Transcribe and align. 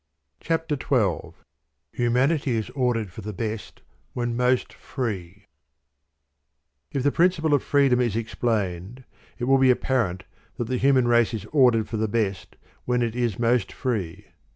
CHAPTER 0.39 0.73
XII 0.73 0.79
""*^ 0.85 1.33
Humanity 1.91 2.55
is 2.55 2.71
ordered 2.71 3.11
fir 3.11 3.21
the 3.21 3.33
best 3.33 3.83
when 4.13 4.35
mostfi^e. 4.35 5.41
I. 5.43 5.45
If 6.91 7.03
the 7.03 7.11
principle 7.11 7.53
of 7.53 7.63
fireedom 7.63 8.01
is 8.01 8.15
explained, 8.15 9.03
it 9.37 9.43
will 9.43 9.59
be 9.59 9.69
apparent 9.69 10.23
that 10.57 10.63
the 10.65 10.77
human 10.77 11.07
race 11.07 11.35
is 11.35 11.45
ordered 11.51 11.87
for 11.87 11.97
the 11.97 12.07
best 12.07 12.55
when 12.85 13.03
it 13.03 13.15
is 13.15 13.37
most 13.37 13.69
firee. 13.71 14.25